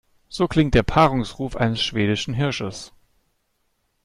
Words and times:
So 0.29 0.47
klingt 0.47 0.73
der 0.73 0.81
Paarungsruf 0.81 1.55
eines 1.55 1.79
schwedischen 1.83 2.33
Hirsches. 2.33 2.91